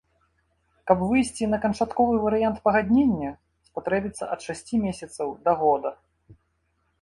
[0.91, 3.29] Каб выйсці на канчатковы варыянт пагаднення,
[3.69, 5.89] спатрэбіцца ад шасці месяцаў да года.